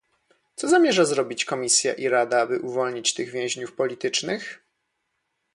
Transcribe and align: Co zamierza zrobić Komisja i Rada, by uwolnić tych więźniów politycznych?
Co 0.55 0.67
zamierza 0.67 1.05
zrobić 1.05 1.45
Komisja 1.45 1.93
i 1.93 2.07
Rada, 2.09 2.47
by 2.47 2.59
uwolnić 2.59 3.13
tych 3.13 3.31
więźniów 3.31 3.73
politycznych? 3.75 4.63